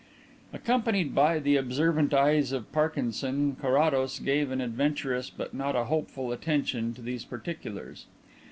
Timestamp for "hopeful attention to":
5.83-7.03